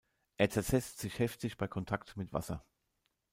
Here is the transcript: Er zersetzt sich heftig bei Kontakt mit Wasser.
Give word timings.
Er 0.37 0.49
zersetzt 0.49 0.97
sich 0.97 1.19
heftig 1.19 1.57
bei 1.57 1.67
Kontakt 1.67 2.17
mit 2.17 2.33
Wasser. 2.33 2.65